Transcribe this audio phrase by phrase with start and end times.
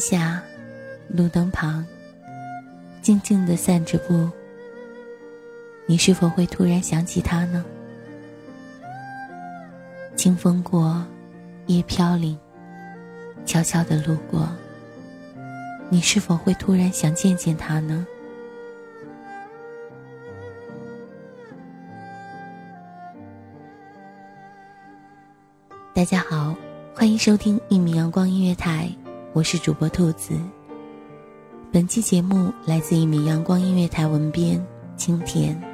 [0.00, 0.42] 下，
[1.08, 1.86] 路灯旁，
[3.02, 4.30] 静静的散着步。
[5.84, 7.64] 你是否会突然想起他呢？
[10.16, 11.04] 清风过，
[11.66, 12.38] 叶飘零，
[13.44, 14.48] 悄悄的路过。
[15.90, 18.06] 你是否会突然想见见他呢？
[25.92, 26.54] 大家好，
[26.94, 28.90] 欢迎收听一米阳光音乐台。
[29.32, 30.34] 我是主播兔子。
[31.70, 34.60] 本期节目来自一米阳光音乐台文编
[34.96, 35.69] 青田。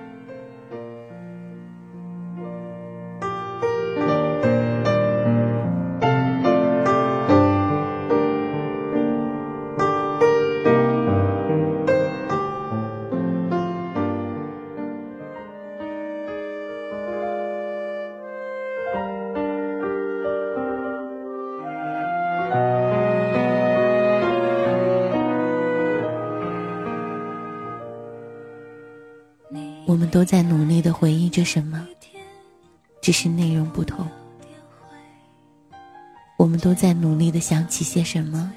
[29.86, 31.86] 我们都在努力的回忆着什么，
[33.00, 34.04] 只是内容不同。
[36.36, 38.52] 我们都在努力的想起些什么，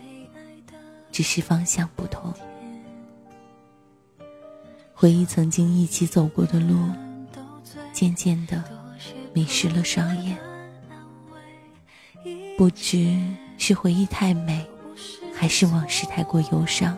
[1.12, 2.34] 只是方向不同。
[4.96, 6.76] 回忆曾经一起走过的路，
[7.94, 8.64] 渐渐的
[9.32, 10.36] 迷失了双眼。
[12.58, 13.18] 不知
[13.60, 14.68] 是回忆太美，
[15.34, 16.98] 还是往事太过忧伤。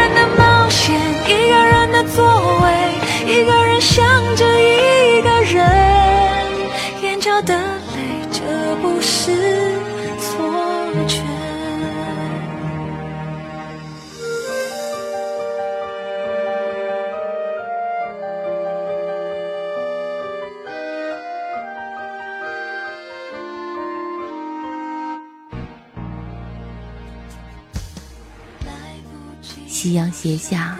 [29.71, 30.77] 夕阳斜下，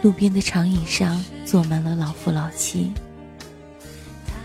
[0.00, 2.90] 路边的长椅上坐满了老夫老妻。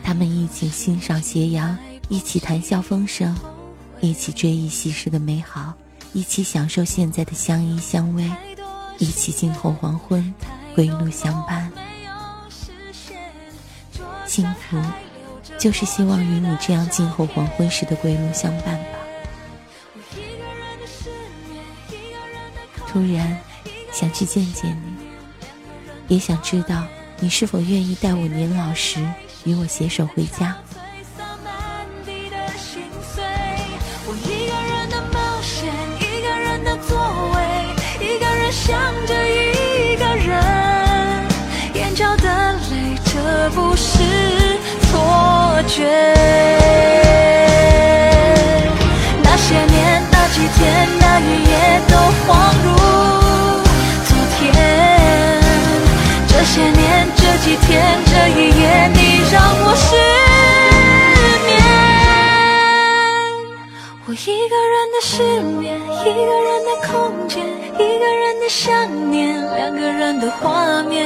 [0.04, 1.76] 他们一起欣赏斜阳，
[2.10, 3.36] 一起谈笑风生，
[4.02, 5.74] 一起追忆昔时的美好，
[6.12, 8.30] 一起享受现在的相依相偎，
[9.00, 10.34] 一起静候黄昏，
[10.76, 11.72] 归路相伴。
[14.26, 14.78] 幸福，
[15.58, 19.00] 就是希望与你这样静候黄昏时的归路相伴吧。
[22.86, 23.47] 突然。
[24.00, 24.80] 想去见见
[26.08, 26.84] 你，也想知道
[27.20, 29.04] 你是否愿意待我年老时
[29.44, 30.56] 与我携手回家。
[34.24, 36.96] 一个人的冒险，一个人的座
[37.34, 37.40] 位，
[38.06, 38.78] 一个人想
[39.08, 41.26] 着一个人，
[41.74, 43.98] 眼角的泪，这不是
[44.92, 46.17] 错觉。
[56.48, 59.00] 这些年，这几天，这一夜，你
[59.30, 59.86] 让我失
[61.46, 61.50] 眠。
[64.06, 65.12] 我一个人的失
[65.42, 67.46] 眠，一个人的空间，
[67.76, 71.06] 一个人的想念，两个人的画面，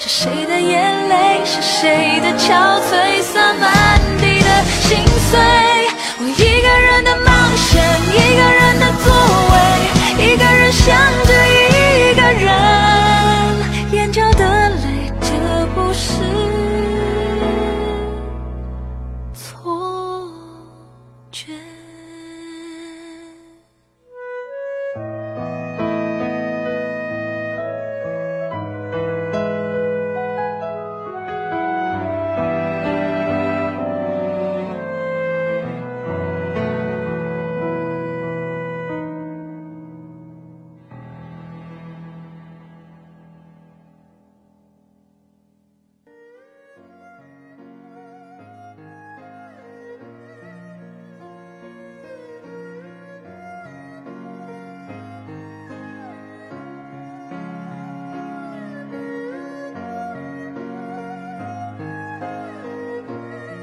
[0.00, 2.50] 是谁的眼泪，是谁的憔
[2.90, 4.98] 悴，洒满地的心
[5.30, 5.38] 碎。
[6.18, 7.80] 我一个人的冒险，
[8.12, 9.14] 一个人的座
[9.52, 9.54] 位，
[10.26, 11.39] 一个人想着。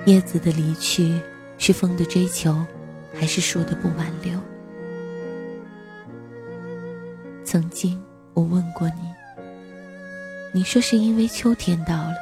[0.07, 1.19] 叶子的离去，
[1.57, 2.65] 是风的追求，
[3.13, 4.39] 还是树的不挽留？
[7.43, 8.01] 曾经
[8.33, 9.01] 我问过你，
[10.53, 12.13] 你说是因为秋天到了。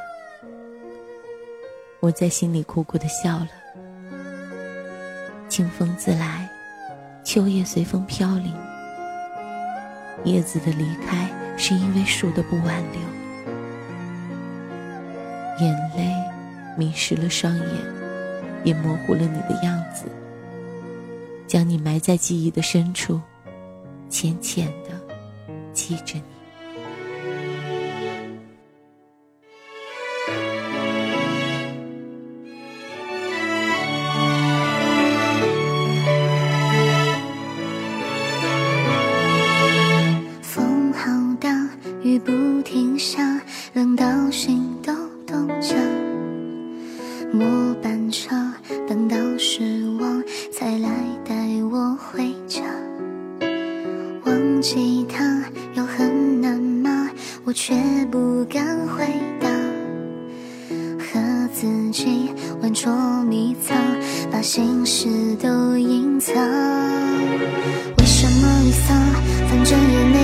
[2.00, 3.48] 我在心里苦苦的笑了。
[5.48, 6.50] 清风自来，
[7.22, 8.52] 秋叶随风飘零。
[10.24, 13.00] 叶子的离开，是因为树的不挽留。
[15.60, 16.12] 眼泪
[16.76, 17.66] 迷失了双眼，
[18.64, 20.04] 也模糊了你的样子，
[21.46, 23.20] 将你埋在记忆的深处，
[24.08, 24.90] 浅浅的
[25.72, 26.35] 记着你。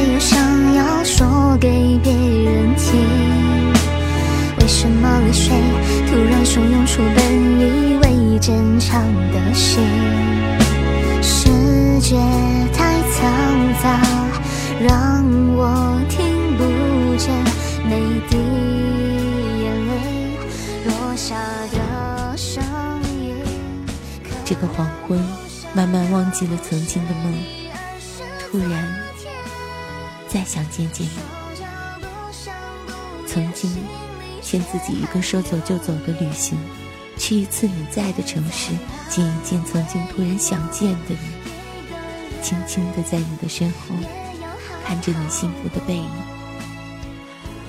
[0.03, 3.01] 有想要说给别人听。
[4.61, 5.53] 为什么泪水
[6.09, 7.25] 突然汹涌出本
[7.61, 9.03] 以为坚强
[9.33, 9.83] 的心？
[11.21, 11.49] 世
[12.01, 12.17] 界
[12.73, 13.23] 太嘈
[13.83, 14.01] 杂，
[14.81, 16.63] 让我听不
[17.17, 17.33] 见
[17.89, 17.91] 每
[18.29, 18.37] 滴
[19.63, 19.91] 眼泪
[20.87, 21.37] 落下
[21.73, 22.63] 的声
[23.21, 23.35] 音。
[24.45, 25.19] 这个黄昏，
[25.75, 27.33] 慢慢忘记了曾经的梦，
[28.51, 28.89] 突然
[30.33, 31.13] 再想见见你。
[33.27, 33.71] 曾经
[34.41, 36.59] 欠自己一个说走就走的旅行，
[37.19, 38.71] 去一次你在的城市，
[39.11, 41.19] 见一见曾经突然想见的你，
[42.43, 43.95] 轻轻的在你的身后，
[44.87, 46.11] 看着你幸福的背影。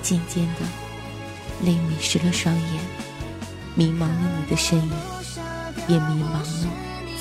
[0.02, 0.60] 渐渐的，
[1.62, 2.80] 泪迷湿了双眼，
[3.74, 4.92] 迷茫了你的身影，
[5.88, 6.68] 也迷茫了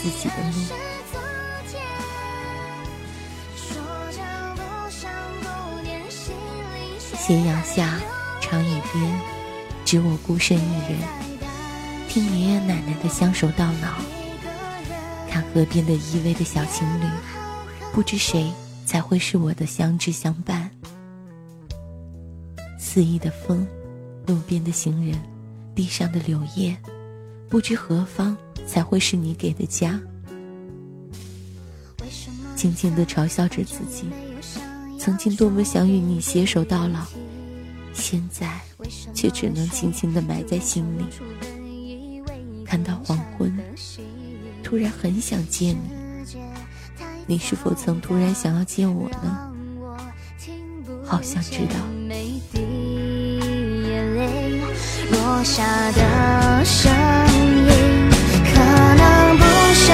[0.01, 0.92] 自己的路。
[7.25, 8.01] 斜阳下，
[8.41, 9.21] 长椅边，
[9.85, 10.99] 只我孤身一人，
[12.09, 13.93] 听爷爷奶奶的相守到老，
[15.29, 17.05] 看河边的依偎的小情侣，
[17.93, 18.51] 不知谁
[18.85, 20.69] 才会是我的相知相伴。
[22.77, 23.65] 肆意的风，
[24.27, 25.17] 路边的行人，
[25.73, 26.75] 地上的柳叶，
[27.47, 28.35] 不知何方
[28.67, 29.97] 才会是你给的家。
[32.53, 34.09] 静静的嘲笑着自己，
[35.03, 37.01] 曾经多么想与你携手到老，
[37.93, 38.49] 现在
[39.13, 41.03] 却只能轻轻地埋在心里。
[42.65, 43.53] 看到黄昏，
[44.63, 45.75] 突然很想见
[47.27, 49.51] 你，你是否曾突然想要见我呢？
[51.05, 51.75] 好想知道。
[55.11, 56.89] 落下的声
[57.35, 58.09] 音，
[58.53, 58.61] 可
[58.95, 59.43] 能不
[59.73, 59.91] 舍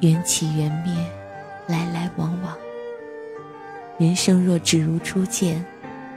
[0.00, 0.94] 缘起缘灭，
[1.66, 2.56] 来来往往。
[3.98, 5.64] 人生若只如初见，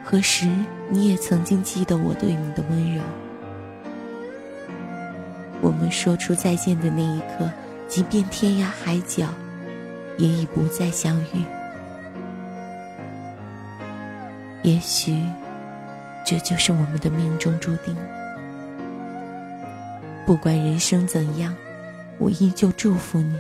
[0.04, 0.48] 何时
[0.90, 3.02] 你也曾经记得我对你的温柔？
[5.62, 7.50] 我们说出再见的那一刻，
[7.88, 9.28] 即便天涯海角，
[10.18, 11.44] 也已不再相遇。
[14.62, 15.24] 也许，
[16.24, 17.96] 这就是我们的命中注定。
[20.24, 21.56] 不管人生怎样，
[22.20, 23.36] 我依旧祝福你，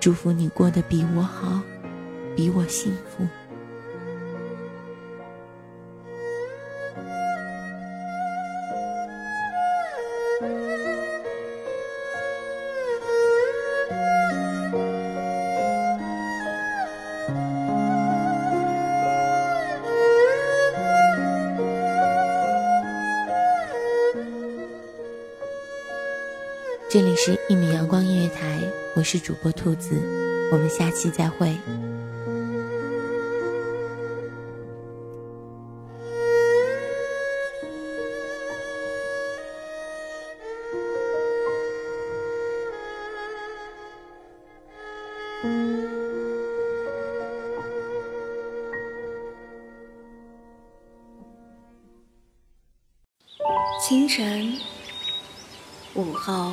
[0.00, 1.60] 祝福你过得比我好，
[2.36, 3.26] 比我幸福。
[27.20, 28.60] 是一米阳光音乐台，
[28.94, 30.00] 我是主播兔子，
[30.52, 31.52] 我们下期再会。
[53.80, 54.56] 清晨。
[55.94, 56.52] 午后，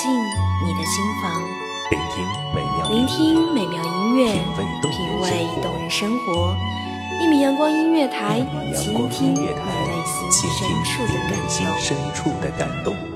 [0.00, 0.10] 进
[0.64, 1.30] 你的心房，
[1.90, 4.32] 聆听美妙聆听美妙音乐，
[4.90, 6.56] 品味动人生活。
[7.20, 8.40] 一米阳光音乐台，
[8.74, 9.52] 倾听你内
[10.06, 13.09] 心深处的感动。